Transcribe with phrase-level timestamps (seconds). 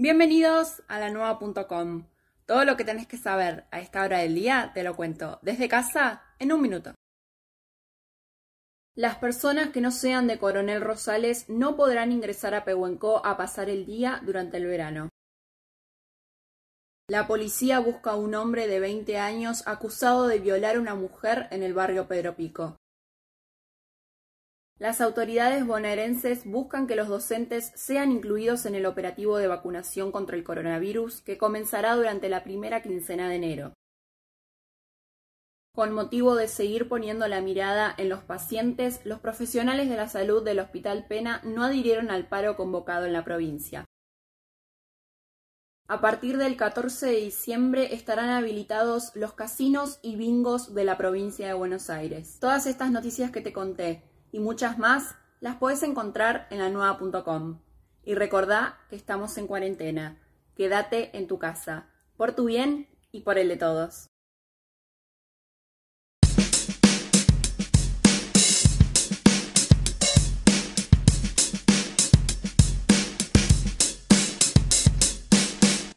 [0.00, 2.06] Bienvenidos a la nueva.com.
[2.46, 5.68] Todo lo que tenés que saber a esta hora del día te lo cuento desde
[5.68, 6.94] casa en un minuto.
[8.94, 13.68] Las personas que no sean de Coronel Rosales no podrán ingresar a Pehuenco a pasar
[13.68, 15.08] el día durante el verano.
[17.08, 21.48] La policía busca a un hombre de 20 años acusado de violar a una mujer
[21.50, 22.76] en el barrio Pedro Pico.
[24.78, 30.36] Las autoridades bonaerenses buscan que los docentes sean incluidos en el operativo de vacunación contra
[30.36, 33.74] el coronavirus que comenzará durante la primera quincena de enero.
[35.74, 40.44] Con motivo de seguir poniendo la mirada en los pacientes, los profesionales de la salud
[40.44, 43.84] del Hospital Pena no adhirieron al paro convocado en la provincia.
[45.88, 51.48] A partir del 14 de diciembre estarán habilitados los casinos y bingos de la provincia
[51.48, 52.38] de Buenos Aires.
[52.38, 57.60] Todas estas noticias que te conté y muchas más las puedes encontrar en la nueva.com.
[58.04, 60.18] Y recordá que estamos en cuarentena.
[60.56, 64.08] Quédate en tu casa, por tu bien y por el de todos.